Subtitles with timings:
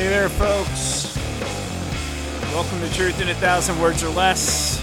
[0.00, 1.14] Hey there, folks.
[2.54, 4.80] Welcome to Truth in a Thousand Words or Less.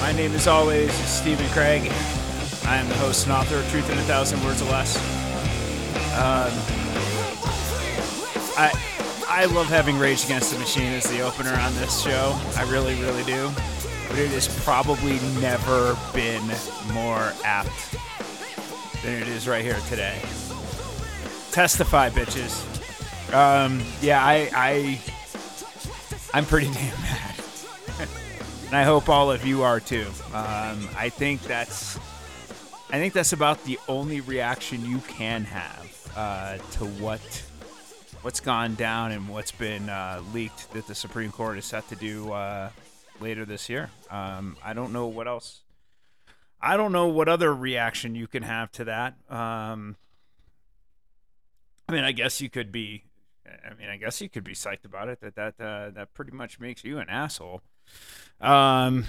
[0.00, 1.82] My name, as always, is Stephen Craig.
[2.64, 4.96] I am the host and author of Truth in a Thousand Words or Less.
[6.16, 6.50] Um,
[8.58, 8.72] I
[9.28, 12.36] I love having Rage Against the Machine as the opener on this show.
[12.56, 13.52] I really, really do.
[14.08, 16.44] But it has probably never been
[16.92, 17.96] more apt
[19.04, 20.20] than it is right here today.
[21.52, 22.77] Testify, bitches.
[23.32, 25.00] Um, yeah, I, I,
[26.32, 27.34] I'm pretty damn mad,
[28.66, 30.06] and I hope all of you are too.
[30.28, 31.98] Um, I think that's,
[32.88, 37.20] I think that's about the only reaction you can have uh, to what,
[38.22, 41.96] what's gone down and what's been uh, leaked that the Supreme Court is set to
[41.96, 42.70] do uh,
[43.20, 43.90] later this year.
[44.10, 45.60] Um, I don't know what else.
[46.62, 49.16] I don't know what other reaction you can have to that.
[49.28, 49.96] Um,
[51.88, 53.04] I mean, I guess you could be
[53.64, 55.20] I mean, I guess you could be psyched about it.
[55.20, 57.62] That that uh, that pretty much makes you an asshole.
[58.40, 59.04] Um,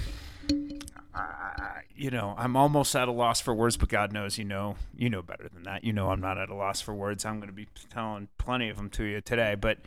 [1.14, 4.76] I, you know, I'm almost at a loss for words, but God knows, you know,
[4.96, 5.84] you know better than that.
[5.84, 7.26] You know, I'm not at a loss for words.
[7.26, 9.56] I'm going to be telling plenty of them to you today.
[9.56, 9.80] But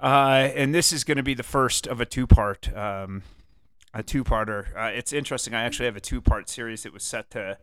[0.00, 3.22] uh, and this is going to be the first of a two-part, um,
[3.94, 4.76] a two-parter.
[4.76, 5.54] Uh, it's interesting.
[5.54, 7.58] I actually have a two-part series that was set to.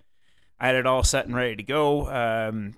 [0.60, 2.08] I had it all set and ready to go.
[2.10, 2.76] Um,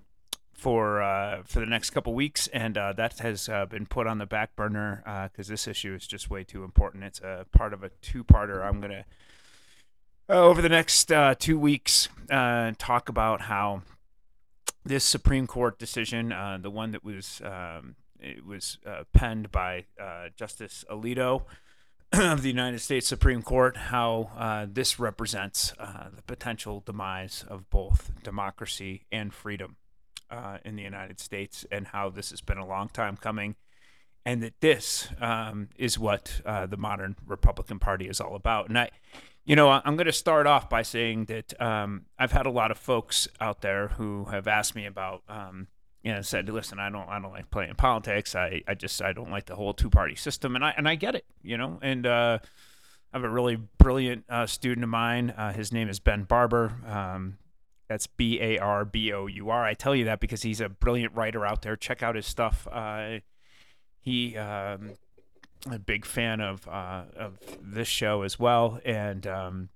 [0.55, 4.17] for uh, for the next couple weeks, and uh, that has uh, been put on
[4.17, 7.03] the back burner because this issue is just way too important.
[7.03, 8.65] It's a part of a two-parter.
[8.65, 9.05] I'm gonna
[10.29, 13.83] over the next two weeks talk about how
[14.85, 16.29] this Supreme Court decision,
[16.61, 18.77] the one that was um, it was
[19.13, 19.85] penned by
[20.35, 21.43] Justice Alito
[22.13, 27.69] of the United States Supreme Court, how uh, this represents uh, the potential demise of
[27.69, 29.75] both democracy and freedom
[30.29, 33.55] uh, in the United States and how this has been a long time coming,
[34.25, 38.69] and that this um, is what uh, the modern Republican Party is all about.
[38.69, 38.89] And I,
[39.43, 42.71] you know, I'm going to start off by saying that um, I've had a lot
[42.71, 45.23] of folks out there who have asked me about.
[45.29, 45.67] Um,
[46.03, 48.35] you know, said, listen, I don't, I don't like playing politics.
[48.35, 51.15] I, I just, I don't like the whole two-party system, and I, and I get
[51.15, 51.79] it, you know.
[51.81, 52.37] And uh,
[53.11, 55.31] I have a really brilliant uh, student of mine.
[55.31, 56.73] Uh, his name is Ben Barbour.
[56.85, 57.39] Um,
[57.87, 59.65] that's B A R B O U R.
[59.65, 61.75] I tell you that because he's a brilliant writer out there.
[61.75, 62.67] Check out his stuff.
[62.71, 63.19] Uh,
[63.99, 64.91] he um,
[65.71, 69.69] a big fan of uh, of this show as well, and um,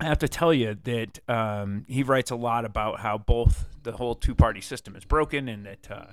[0.00, 3.92] I have to tell you that um, he writes a lot about how both the
[3.92, 6.06] whole two party system is broken, and that uh,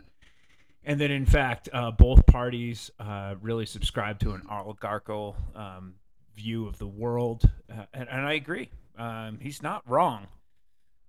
[0.83, 5.95] and that in fact uh, both parties uh, really subscribe to an oligarchical um,
[6.35, 8.69] view of the world, uh, and, and, I agree.
[8.97, 10.27] Um, he's not wrong.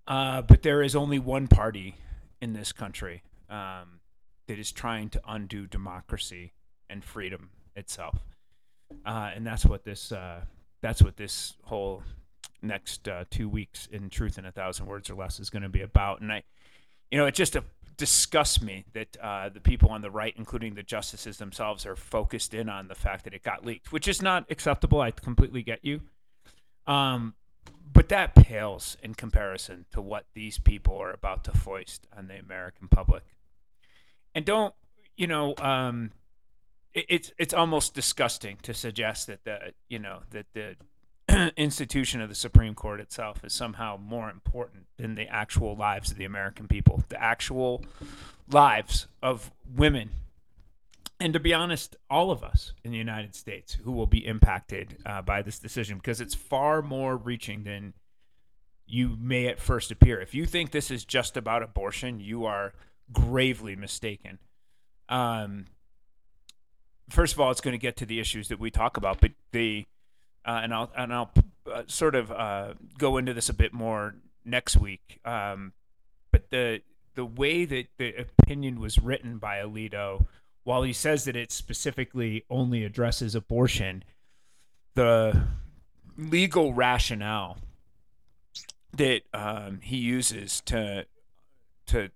[0.09, 1.95] Uh, but there is only one party
[2.41, 4.01] in this country um,
[4.47, 6.55] that is trying to undo democracy
[6.89, 8.19] and freedom itself,
[9.05, 10.41] uh, and that's what this uh,
[10.81, 12.03] that's what this whole
[12.63, 15.69] next uh, two weeks in Truth in a Thousand Words or Less is going to
[15.69, 16.23] be about.
[16.23, 16.43] And I,
[17.11, 17.61] you know, it just uh,
[17.99, 19.13] disgusts me that
[19.53, 23.25] the people on the right, including the justices themselves, are focused in on the fact
[23.25, 25.03] that it got leaked, which is not acceptable.
[25.03, 26.01] I completely get you.
[26.87, 27.35] Um,
[27.93, 32.39] but that pales in comparison to what these people are about to foist on the
[32.39, 33.23] American public.
[34.35, 34.75] And don't,
[35.17, 36.13] you know, um,
[36.95, 40.77] it, it's it's almost disgusting to suggest that the, you know, that the
[41.57, 46.19] institution of the Supreme Court itself is somehow more important than the actual lives of
[46.19, 47.85] the American people, the actual
[48.51, 50.11] lives of women
[51.21, 54.99] and to be honest, all of us in the United States who will be impacted
[55.05, 57.95] uh, by this decision because it's far more reaching than
[58.87, 60.21] you may at first appear.
[60.21, 62.73] If you think this is just about abortion, you are
[63.13, 64.39] gravely mistaken.
[65.09, 65.67] Um,
[67.09, 69.33] first of all, it's going to get to the issues that we talk about, but
[69.53, 69.87] the
[70.45, 71.31] uh, and I'll and I'll
[71.71, 74.15] uh, sort of uh, go into this a bit more
[74.45, 75.21] next week.
[75.25, 75.73] Um,
[76.31, 76.81] but the
[77.15, 80.27] the way that the opinion was written by Alito
[80.69, 84.05] while he says that it specifically only addresses abortion,
[84.97, 85.47] the
[86.19, 87.57] legal rationale
[88.93, 91.07] that um, he uses to
[91.87, 92.11] to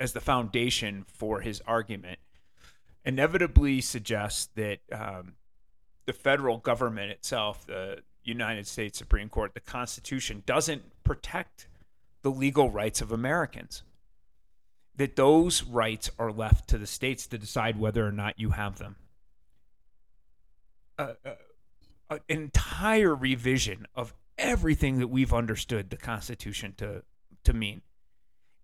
[0.00, 2.18] as the foundation for his argument
[3.04, 5.34] inevitably suggests that um,
[6.06, 11.68] the federal government itself, the United States Supreme Court, the Constitution, doesn't protect
[12.22, 13.82] the legal rights of Americans
[14.98, 18.78] that those rights are left to the states to decide whether or not you have
[18.78, 18.96] them.
[20.98, 21.30] Uh, uh,
[22.10, 27.02] an entire revision of everything that we've understood the Constitution to
[27.44, 27.82] to mean,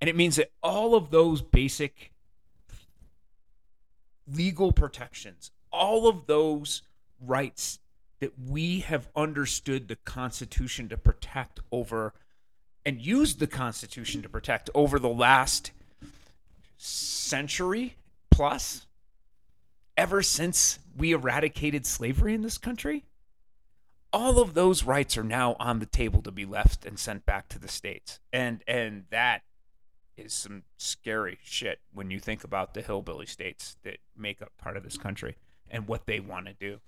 [0.00, 2.10] and it means that all of those basic
[4.26, 6.82] legal protections, all of those
[7.20, 7.78] rights
[8.18, 12.12] that we have understood the Constitution to protect over
[12.84, 15.70] and used the Constitution to protect over the last
[16.84, 17.96] century
[18.30, 18.86] plus,
[19.96, 23.04] ever since we eradicated slavery in this country,
[24.12, 27.48] all of those rights are now on the table to be left and sent back
[27.48, 28.20] to the states.
[28.32, 29.42] And and that
[30.16, 34.76] is some scary shit when you think about the hillbilly states that make up part
[34.76, 35.36] of this country
[35.68, 36.80] and what they want to do.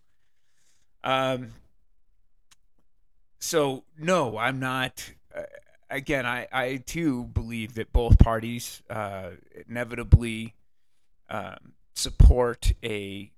[1.02, 1.54] Um
[3.38, 5.42] so no, I'm not uh,
[5.90, 9.30] again, I, I too believe that both parties uh,
[9.68, 10.54] inevitably
[11.28, 13.30] um, support a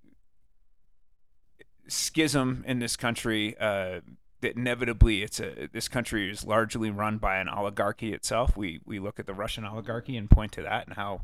[1.86, 3.56] schism in this country.
[3.58, 4.00] Uh,
[4.40, 8.56] that inevitably, it's a this country is largely run by an oligarchy itself.
[8.56, 11.22] We we look at the Russian oligarchy and point to that and how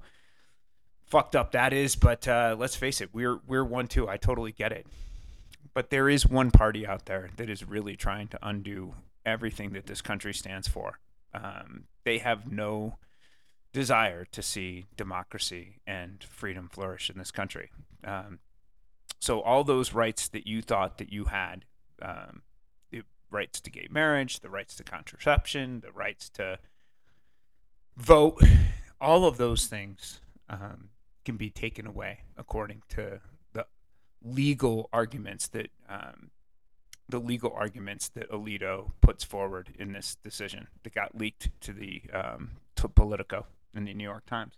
[1.07, 1.95] fucked up that is.
[1.95, 4.09] But uh, let's face it, we're we're one too.
[4.09, 4.87] I totally get it.
[5.75, 8.95] But there is one party out there that is really trying to undo
[9.25, 10.99] everything that this country stands for.
[11.35, 12.99] Um, they have no
[13.73, 17.71] desire to see democracy and freedom flourish in this country.
[18.05, 18.39] Um,
[19.19, 21.65] so all those rights that you thought that you had,
[22.01, 22.43] um,
[22.91, 26.59] the rights to gay marriage, the rights to contraception, the rights to
[27.97, 28.41] vote,
[29.01, 30.91] all of those things um,
[31.25, 33.21] can be taken away according to
[33.55, 33.67] the
[34.23, 36.31] legal arguments that um,
[37.09, 42.03] the legal arguments that Alito puts forward in this decision that got leaked to the
[42.13, 44.55] um, to Politico and the New York Times.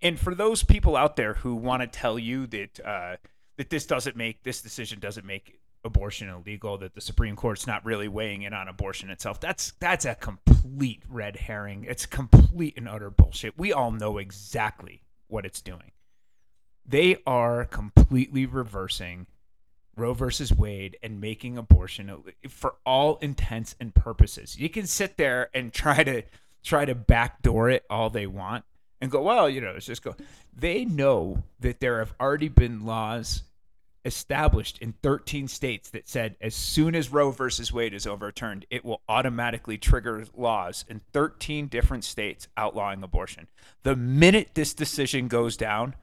[0.00, 3.16] And for those people out there who want to tell you that uh,
[3.56, 7.84] that this doesn't make this decision doesn't make abortion illegal, that the Supreme Court's not
[7.84, 11.84] really weighing in on abortion itself, that's that's a complete red herring.
[11.88, 13.58] It's complete and utter bullshit.
[13.58, 15.92] We all know exactly what it's doing.
[16.84, 19.26] They are completely reversing
[19.96, 22.10] Roe versus Wade and making abortion
[22.48, 24.58] for all intents and purposes.
[24.58, 26.22] You can sit there and try to
[26.62, 28.64] try to backdoor it all they want
[29.00, 30.14] and go, well, you know, it's just go.
[30.56, 33.42] They know that there have already been laws
[34.04, 38.84] established in 13 states that said as soon as Roe versus Wade is overturned, it
[38.84, 43.48] will automatically trigger laws in 13 different states outlawing abortion.
[43.82, 45.94] The minute this decision goes down,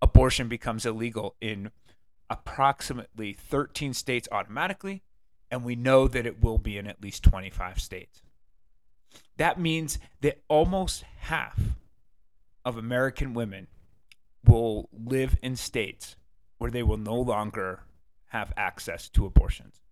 [0.00, 1.70] abortion becomes illegal in
[2.32, 5.02] approximately 13 states automatically,
[5.50, 8.22] and we know that it will be in at least 25 states.
[9.36, 11.60] That means that almost half
[12.64, 13.66] of American women
[14.46, 16.16] will live in states
[16.56, 17.80] where they will no longer
[18.28, 19.82] have access to abortions.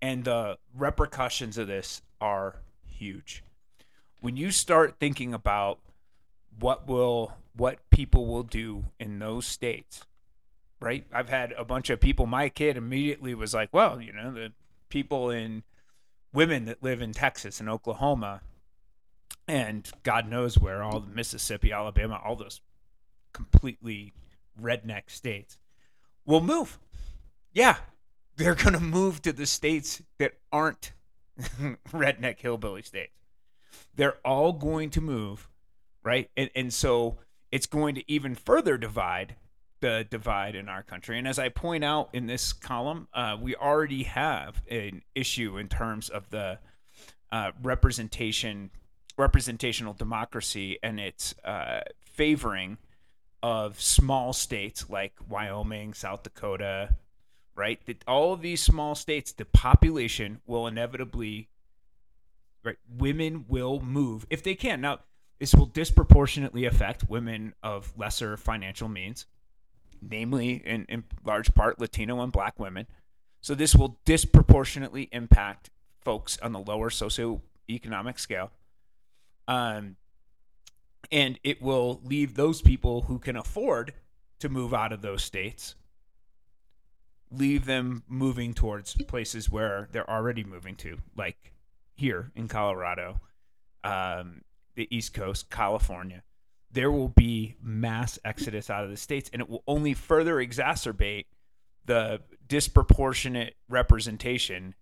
[0.00, 2.56] And the repercussions of this are
[2.86, 3.44] huge.
[4.20, 5.80] When you start thinking about
[6.58, 10.06] what will what people will do in those states
[10.82, 11.06] right?
[11.12, 12.26] I've had a bunch of people.
[12.26, 14.52] My kid immediately was like, well, you know, the
[14.88, 15.62] people in
[16.34, 18.40] women that live in Texas and Oklahoma
[19.46, 22.60] and God knows where, all the Mississippi, Alabama, all those
[23.32, 24.12] completely
[24.60, 25.56] redneck states
[26.26, 26.78] will move.
[27.52, 27.76] Yeah,
[28.36, 30.92] they're going to move to the states that aren't
[31.90, 33.18] redneck hillbilly states.
[33.94, 35.48] They're all going to move,
[36.02, 36.30] right?
[36.36, 37.18] And, and so
[37.50, 39.36] it's going to even further divide
[39.82, 41.18] the divide in our country.
[41.18, 45.68] And as I point out in this column, uh, we already have an issue in
[45.68, 46.58] terms of the
[47.30, 48.70] uh, representation,
[49.18, 52.78] representational democracy, and its uh, favoring
[53.42, 56.94] of small states like Wyoming, South Dakota,
[57.56, 57.84] right?
[57.86, 61.48] That all of these small states, the population will inevitably,
[62.64, 62.76] right?
[62.88, 64.80] Women will move if they can.
[64.80, 65.00] Now,
[65.40, 69.26] this will disproportionately affect women of lesser financial means
[70.02, 72.86] namely in, in large part Latino and black women.
[73.40, 78.50] So this will disproportionately impact folks on the lower socioeconomic scale.
[79.48, 79.96] Um,
[81.10, 83.92] and it will leave those people who can afford
[84.38, 85.74] to move out of those states,
[87.30, 91.52] leave them moving towards places where they're already moving to, like
[91.94, 93.20] here in Colorado,
[93.84, 94.42] um,
[94.74, 96.22] the East Coast, California
[96.72, 101.26] there will be mass exodus out of the states, and it will only further exacerbate
[101.84, 104.74] the disproportionate representation,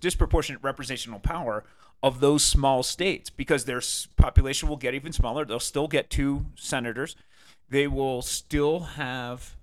[0.00, 1.64] disproportionate representational power
[2.02, 3.80] of those small states because their
[4.16, 5.44] population will get even smaller.
[5.44, 7.16] They'll still get two senators.
[7.68, 9.56] They will still have,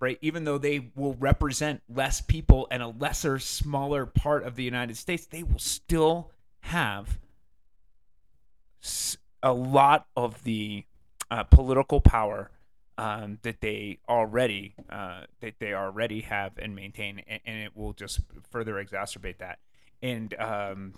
[0.00, 4.64] right, even though they will represent less people and a lesser, smaller part of the
[4.64, 7.18] United States, they will still have
[9.46, 10.84] a lot of the
[11.30, 12.50] uh, political power
[12.98, 17.92] um, that they already uh, that they already have and maintain, and, and, it will
[17.92, 19.58] just further exacerbate that.
[20.02, 20.94] And um,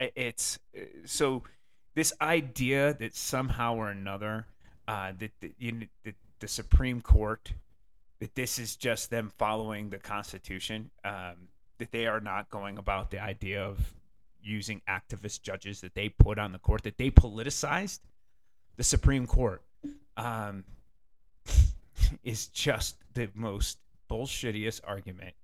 [0.00, 0.58] it's
[1.04, 1.44] so
[1.94, 4.46] this idea that somehow or another
[4.88, 7.52] uh, that, that, you, that the Supreme Court
[8.18, 13.12] that this is just them following the Constitution, um, that they are not going about
[13.12, 13.94] the idea of
[14.48, 18.00] using activist judges that they put on the court, that they politicized
[18.76, 19.62] the Supreme Court,
[20.16, 20.64] um,
[22.24, 23.78] is just the most
[24.10, 25.34] bullshittiest argument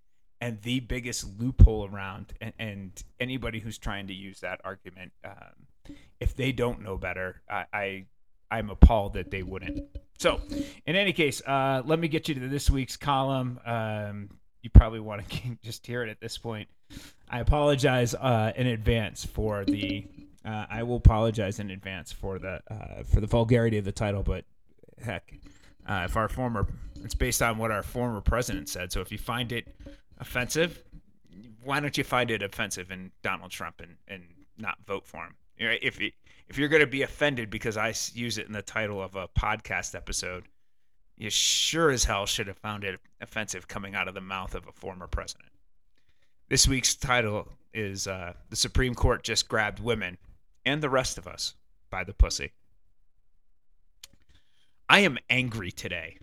[0.41, 2.33] and the biggest loophole around.
[2.41, 7.43] And, and anybody who's trying to use that argument, um, if they don't know better,
[7.49, 8.05] I, I
[8.51, 9.85] I'm appalled that they wouldn't.
[10.19, 10.41] So,
[10.87, 13.59] in any case, uh, let me get you to this week's column.
[13.67, 14.29] Um,
[14.65, 16.69] you probably want to just hear it at this point.
[17.31, 20.07] I apologize uh, in advance for the.
[20.45, 24.23] Uh, I will apologize in advance for the uh, for the vulgarity of the title,
[24.23, 24.45] but
[25.03, 25.35] heck,
[25.87, 26.67] uh, if our former,
[27.03, 28.93] it's based on what our former president said.
[28.93, 29.69] So if you find it
[30.19, 30.83] offensive,
[31.63, 34.23] why don't you find it offensive in Donald Trump and, and
[34.59, 35.35] not vote for him?
[35.59, 36.01] If
[36.49, 39.29] if you're going to be offended because I use it in the title of a
[39.29, 40.45] podcast episode,
[41.17, 44.67] you sure as hell should have found it offensive coming out of the mouth of
[44.67, 45.49] a former president.
[46.49, 50.19] This week's title is uh, The Supreme Court Just Grabbed Women
[50.65, 51.55] and the Rest of Us
[51.91, 52.53] by the Pussy.
[54.89, 56.19] I am angry today.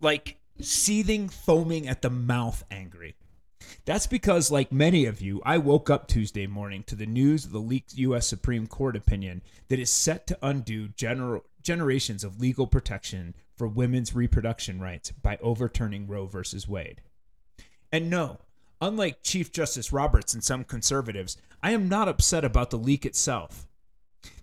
[0.00, 3.14] Like seething, foaming at the mouth angry.
[3.86, 7.52] That's because, like many of you, I woke up Tuesday morning to the news of
[7.52, 8.26] the leaked U.S.
[8.26, 14.14] Supreme Court opinion that is set to undo general, generations of legal protection for women's
[14.14, 16.40] reproduction rights by overturning Roe v.
[16.68, 17.00] Wade.
[17.92, 18.38] And no,
[18.80, 23.66] unlike Chief Justice Roberts and some conservatives, I am not upset about the leak itself.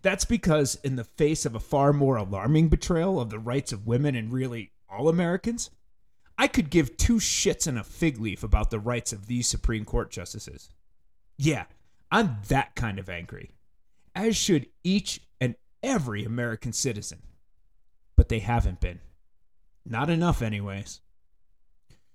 [0.02, 3.88] That's because, in the face of a far more alarming betrayal of the rights of
[3.88, 5.70] women and really all Americans,
[6.38, 9.86] I could give two shits and a fig leaf about the rights of these Supreme
[9.86, 10.70] Court justices.
[11.38, 11.66] Yeah,
[12.12, 13.52] I'm that kind of angry,
[14.16, 17.20] as should each and every American citizen.
[18.22, 19.00] But they haven't been.
[19.84, 21.02] Not enough, anyways.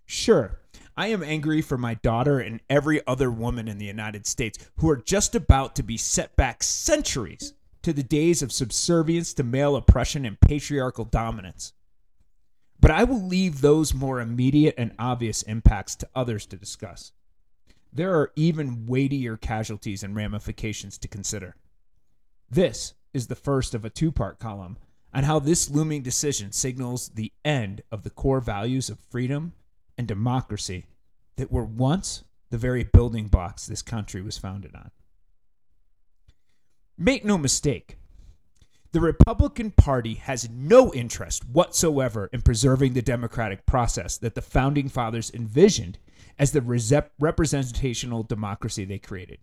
[0.04, 0.60] Sure,
[0.96, 4.88] I am angry for my daughter and every other woman in the United States who
[4.88, 9.74] are just about to be set back centuries to the days of subservience to male
[9.74, 11.72] oppression and patriarchal dominance.
[12.78, 17.10] But I will leave those more immediate and obvious impacts to others to discuss.
[17.92, 21.56] There are even weightier casualties and ramifications to consider.
[22.48, 24.76] This is the first of a two part column
[25.16, 29.54] on how this looming decision signals the end of the core values of freedom
[29.96, 30.84] and democracy
[31.36, 34.90] that were once the very building blocks this country was founded on.
[36.98, 37.96] Make no mistake,
[38.92, 44.90] the Republican Party has no interest whatsoever in preserving the democratic process that the founding
[44.90, 45.98] fathers envisioned
[46.38, 49.38] as the representational democracy they created.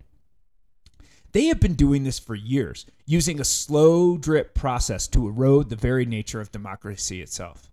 [1.33, 5.75] They have been doing this for years, using a slow drip process to erode the
[5.75, 7.71] very nature of democracy itself.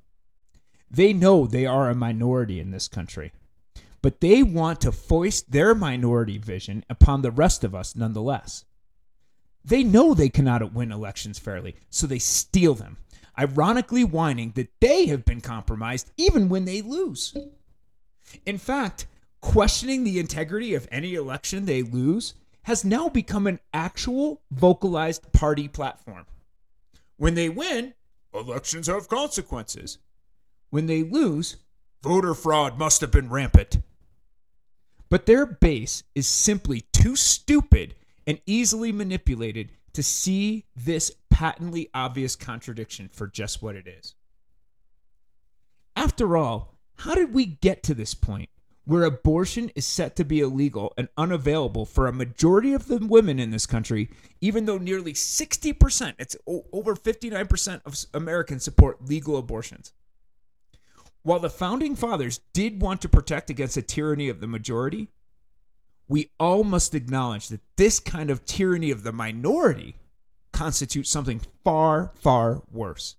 [0.90, 3.32] They know they are a minority in this country,
[4.00, 8.64] but they want to foist their minority vision upon the rest of us nonetheless.
[9.62, 12.96] They know they cannot win elections fairly, so they steal them,
[13.38, 17.36] ironically whining that they have been compromised even when they lose.
[18.46, 19.06] In fact,
[19.42, 25.68] questioning the integrity of any election they lose has now become an actual vocalized party
[25.68, 26.26] platform.
[27.16, 27.94] When they win,
[28.34, 29.98] elections have consequences.
[30.70, 31.56] When they lose,
[32.02, 33.78] voter fraud must have been rampant.
[35.08, 42.36] But their base is simply too stupid and easily manipulated to see this patently obvious
[42.36, 44.14] contradiction for just what it is.
[45.96, 48.50] After all, how did we get to this point
[48.90, 53.38] where abortion is set to be illegal and unavailable for a majority of the women
[53.38, 59.92] in this country, even though nearly 60%, it's over 59% of Americans support legal abortions?
[61.23, 65.06] While the founding fathers did want to protect against the tyranny of the majority,
[66.09, 69.94] we all must acknowledge that this kind of tyranny of the minority
[70.52, 73.14] constitutes something far, far worse.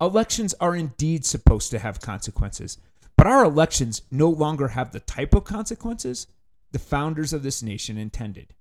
[0.00, 2.78] Elections are indeed supposed to have consequences,
[3.16, 6.26] but our elections no longer have the type of consequences
[6.72, 8.54] the founders of this nation intended.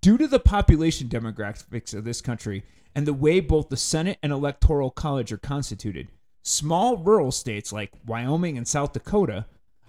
[0.00, 4.32] Due to the population demographics of this country and the way both the Senate and
[4.32, 6.08] Electoral College are constituted,
[6.42, 9.46] small rural states like Wyoming and South Dakota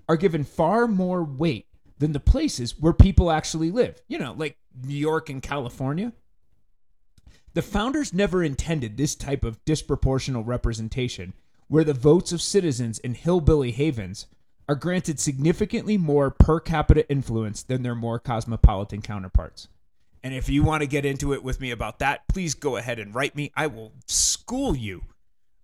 [0.07, 1.67] are given far more weight
[1.99, 4.01] than the places where people actually live.
[4.07, 6.13] You know, like New York and California.
[7.53, 11.33] The founders never intended this type of disproportional representation
[11.67, 14.27] where the votes of citizens in hillbilly havens
[14.69, 19.67] are granted significantly more per capita influence than their more cosmopolitan counterparts.
[20.23, 22.99] And if you want to get into it with me about that, please go ahead
[22.99, 23.51] and write me.
[23.55, 25.03] I will school you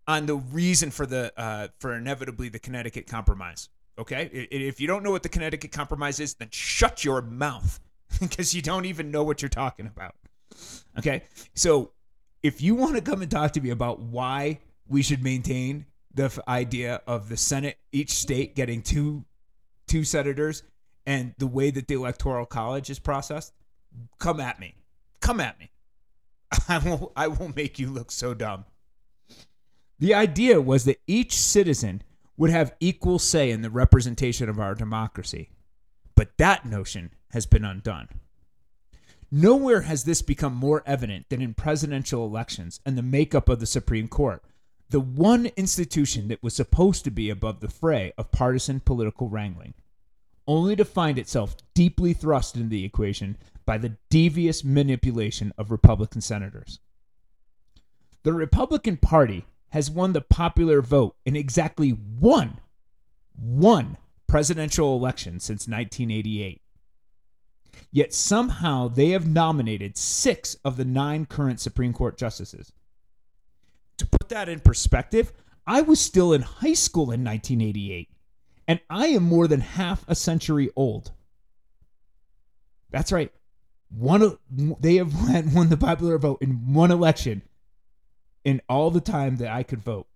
[0.08, 3.70] on the reason for the uh, for inevitably the Connecticut Compromise.
[3.98, 7.80] Okay, if you don't know what the Connecticut Compromise is, then shut your mouth
[8.20, 10.16] because you don't even know what you're talking about.
[10.98, 11.24] Okay,
[11.56, 11.92] so
[12.42, 16.26] if you want to come and talk to me about why we should maintain the
[16.26, 19.26] f- idea of the Senate, each state getting two
[19.88, 20.64] two senators,
[21.06, 23.54] and the way that the electoral college is processed,
[24.20, 24.76] come at me.
[25.20, 25.70] Come at me.
[26.70, 28.66] I will I will make you look so dumb.
[30.00, 32.04] The idea was that each citizen
[32.38, 35.50] would have equal say in the representation of our democracy.
[36.16, 38.10] But that notion has been undone.
[39.32, 43.66] Nowhere has this become more evident than in presidential elections and the makeup of the
[43.66, 44.44] Supreme Court,
[44.94, 49.74] the one institution that was supposed to be above the fray of partisan political wrangling,
[50.46, 53.36] only to find itself deeply thrust into the equation
[53.66, 56.80] by the devious manipulation of Republican senators.
[58.22, 62.60] The Republican Party has won the popular vote in exactly one,
[63.36, 63.98] one
[64.28, 66.62] presidential election since 1988.
[67.92, 72.72] Yet somehow they have nominated six of the nine current Supreme Court justices.
[74.04, 75.32] To put that in perspective,
[75.66, 78.10] I was still in high school in 1988,
[78.68, 81.14] and I am more than half a century old.
[82.92, 83.32] That's right.
[83.90, 85.14] One they have
[85.56, 87.44] won the popular vote in one election
[88.44, 90.08] in all the time that I could vote.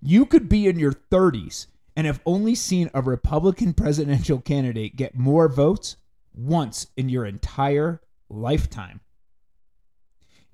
[0.00, 5.18] You could be in your 30s and have only seen a Republican presidential candidate get
[5.18, 5.98] more votes
[6.32, 9.00] once in your entire lifetime.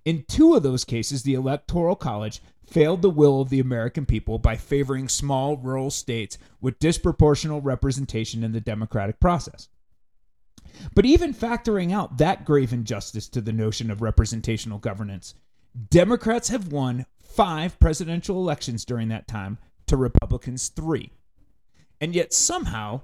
[0.05, 4.39] In two of those cases, the Electoral College failed the will of the American people
[4.39, 9.69] by favoring small rural states with disproportional representation in the democratic process.
[10.95, 15.35] But even factoring out that grave injustice to the notion of representational governance,
[15.91, 21.11] Democrats have won five presidential elections during that time to Republicans three.
[22.01, 23.03] And yet somehow,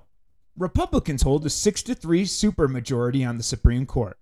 [0.57, 4.19] Republicans hold a 6 to 3 supermajority on the Supreme Court.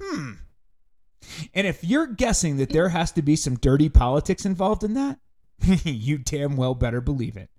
[0.00, 0.32] Hmm.
[1.54, 5.18] And if you're guessing that there has to be some dirty politics involved in that,
[5.84, 7.50] you damn well better believe it.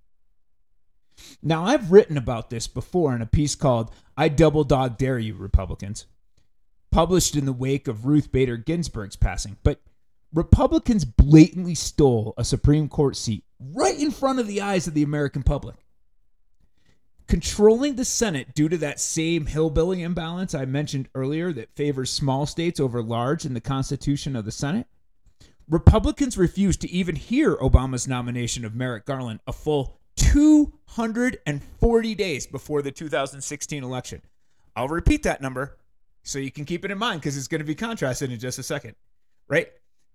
[1.42, 5.36] Now, I've written about this before in a piece called I Double Dog Dare You,
[5.36, 6.06] Republicans
[6.94, 9.58] published in the wake of Ruth Bader Ginsburg's passing.
[9.64, 9.82] But
[10.32, 15.04] Republicans blatantly stole a Supreme Court seat right in front of the eyes of the
[15.04, 15.76] American public.
[17.34, 22.46] Controlling the Senate due to that same hillbilly imbalance I mentioned earlier that favors small
[22.46, 24.86] states over large in the Constitution of the Senate,
[25.68, 32.84] Republicans refused to even hear Obama's nomination of Merrick Garland a full 240 days before
[32.84, 34.22] the 2016 election.
[34.76, 35.80] I'll repeat that number
[36.22, 38.60] so you can keep it in mind because it's going to be contrasted in just
[38.60, 38.94] a second,
[39.48, 39.70] right?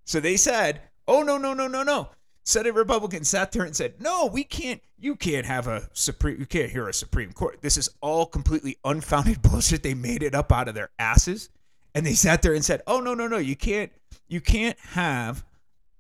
[0.04, 2.10] So they said, "Oh no, no, no, no, no."
[2.48, 4.80] Senate Republicans sat there and said, "No, we can't.
[4.98, 6.40] You can't have a supreme.
[6.40, 7.58] You can't hear a Supreme Court.
[7.60, 9.82] This is all completely unfounded bullshit.
[9.82, 11.50] They made it up out of their asses."
[11.94, 13.36] And they sat there and said, "Oh no, no, no.
[13.36, 13.92] You can't.
[14.28, 15.44] You can't have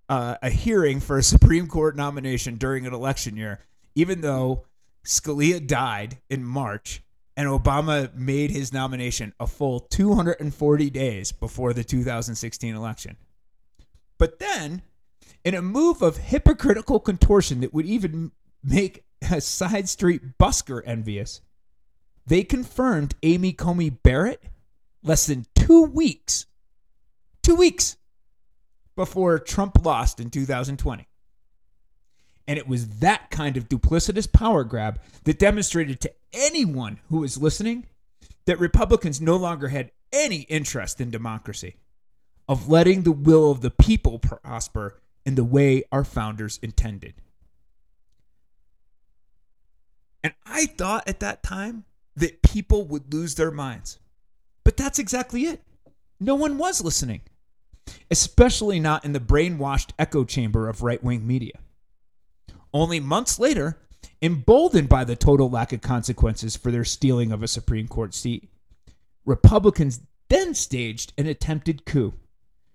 [0.08, 3.60] uh, a hearing for a Supreme Court nomination during an election year,
[3.94, 4.64] even though
[5.04, 7.02] Scalia died in March
[7.36, 13.18] and Obama made his nomination a full 240 days before the 2016 election.
[14.16, 14.80] But then,
[15.48, 18.32] in a move of hypocritical contortion that would even
[18.62, 21.40] make a side street busker envious,
[22.26, 24.42] they confirmed Amy Coney Barrett
[25.02, 26.44] less than two weeks,
[27.42, 27.96] two weeks
[28.94, 31.08] before Trump lost in 2020.
[32.46, 37.38] And it was that kind of duplicitous power grab that demonstrated to anyone who was
[37.38, 37.86] listening
[38.44, 41.76] that Republicans no longer had any interest in democracy,
[42.46, 47.12] of letting the will of the people prosper in the way our founders intended.
[50.24, 51.84] And I thought at that time
[52.16, 53.98] that people would lose their minds.
[54.64, 55.62] But that's exactly it.
[56.18, 57.20] No one was listening,
[58.10, 61.58] especially not in the brainwashed echo chamber of right wing media.
[62.72, 63.78] Only months later,
[64.22, 68.48] emboldened by the total lack of consequences for their stealing of a Supreme Court seat,
[69.26, 72.14] Republicans then staged an attempted coup,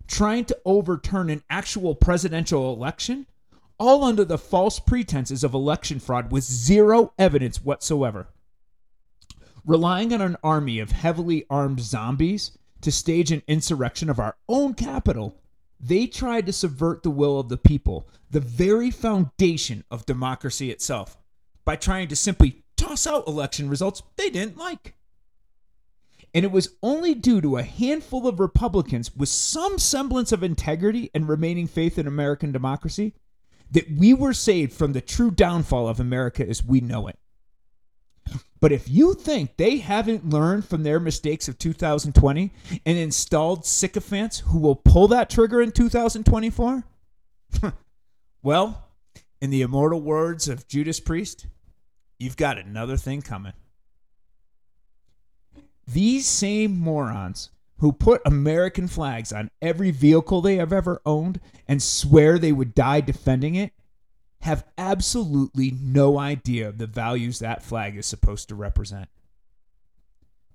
[0.07, 3.25] trying to overturn an actual presidential election,
[3.77, 8.27] all under the false pretenses of election fraud with zero evidence whatsoever.
[9.65, 14.73] Relying on an army of heavily armed zombies to stage an insurrection of our own
[14.73, 15.37] capital
[15.85, 21.17] They tried to subvert the will of the people, the very foundation of democracy itself,
[21.65, 24.95] by trying to simply toss out election results they didn't like.
[26.33, 31.11] And it was only due to a handful of Republicans with some semblance of integrity
[31.13, 33.13] and remaining faith in American democracy
[33.71, 37.17] that we were saved from the true downfall of America as we know it.
[38.59, 42.51] But if you think they haven't learned from their mistakes of 2020
[42.85, 46.83] and installed sycophants who will pull that trigger in 2024,
[48.41, 48.87] well,
[49.41, 51.47] in the immortal words of Judas Priest,
[52.19, 53.53] you've got another thing coming.
[55.87, 61.83] These same morons who put American flags on every vehicle they have ever owned and
[61.83, 63.73] swear they would die defending it
[64.41, 69.07] have absolutely no idea of the values that flag is supposed to represent.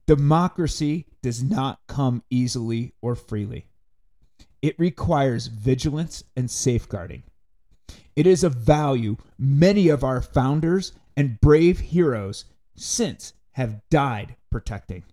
[0.07, 3.67] Democracy does not come easily or freely.
[4.63, 7.23] It requires vigilance and safeguarding.
[8.17, 15.05] It is a value many of our founders and brave heroes since have died protecting.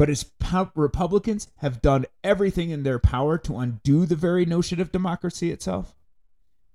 [0.00, 4.80] But as po- Republicans have done everything in their power to undo the very notion
[4.80, 5.94] of democracy itself,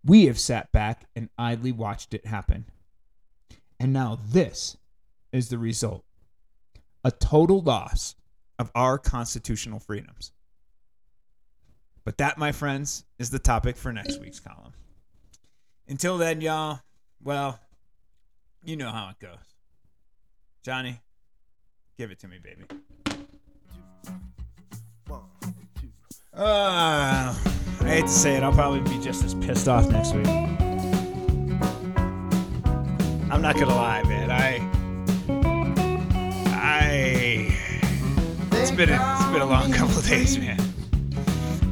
[0.03, 2.65] we have sat back and idly watched it happen.
[3.79, 4.77] And now this
[5.31, 6.05] is the result
[7.03, 8.13] a total loss
[8.59, 10.31] of our constitutional freedoms.
[12.03, 14.73] But that, my friends, is the topic for next week's column.
[15.87, 16.81] Until then, y'all,
[17.23, 17.59] well,
[18.63, 19.55] you know how it goes.
[20.61, 21.01] Johnny,
[21.97, 22.65] give it to me, baby.
[26.37, 27.33] Uh,
[27.81, 30.27] I hate to say it, I'll probably be just as pissed off next week.
[33.31, 34.31] I'm not gonna lie, man.
[34.31, 34.59] I,
[36.51, 37.57] I,
[38.51, 40.59] it's been a, it's been a long couple of days, man.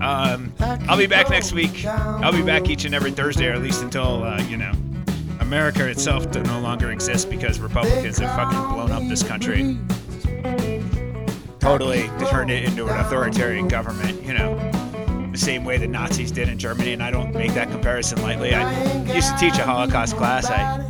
[0.01, 0.53] Um,
[0.87, 1.85] I'll be back next week.
[1.85, 4.71] I'll be back each and every Thursday, or at least until uh, you know
[5.41, 9.77] America itself no longer exists because Republicans have fucking blown up this country.
[11.63, 14.53] Totally turned it into an authoritarian government, you know,
[15.31, 16.91] the same way the Nazis did in Germany.
[16.91, 18.53] And I don't make that comparison lightly.
[18.53, 20.49] I used to teach a Holocaust class.
[20.49, 20.85] I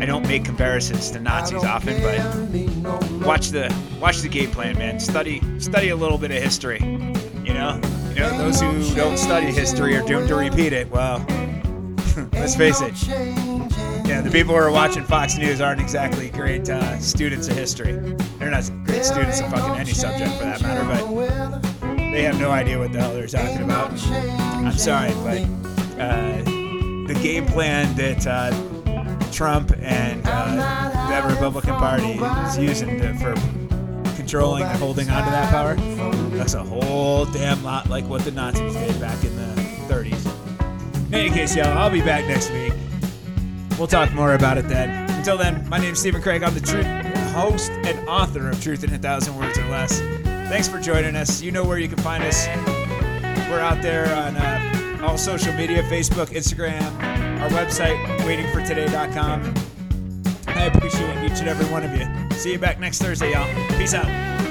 [0.00, 4.98] I don't make comparisons to Nazis often, but watch the watch the game plan, man.
[4.98, 6.80] Study study a little bit of history.
[6.82, 10.90] You know, you know those who don't study history are doomed to repeat it.
[10.90, 11.24] Well,
[12.32, 13.00] let's face it.
[13.06, 18.16] Yeah, the people who are watching Fox News aren't exactly great uh, students of history.
[18.46, 21.60] They're not great students of fucking any subject for that matter, but
[21.96, 23.90] they have no idea what the hell they're talking about.
[23.90, 25.42] I'm sorry, but
[26.00, 26.44] uh,
[27.08, 33.34] the game plan that uh, Trump and uh, the Republican Party is using to, for
[34.14, 35.74] controlling and holding onto that power
[36.36, 39.60] looks a whole damn lot like what the Nazis did back in the
[39.92, 41.08] 30s.
[41.08, 42.72] In any case, y'all, I'll be back next week.
[43.76, 45.10] We'll talk more about it then.
[45.10, 46.44] Until then, my name is Stephen Craig.
[46.44, 47.05] I'm the truth
[47.36, 50.00] host and author of Truth in a Thousand Words or Less.
[50.48, 51.42] Thanks for joining us.
[51.42, 52.46] You know where you can find us.
[53.50, 56.82] We're out there on uh, all social media Facebook, Instagram,
[57.42, 59.54] our website, waitingfortoday.com.
[60.48, 62.38] I appreciate each and every one of you.
[62.38, 63.46] See you back next Thursday, y'all.
[63.76, 64.45] Peace out.